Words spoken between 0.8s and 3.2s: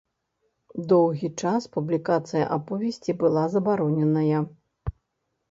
Доўгі час публікацыя аповесці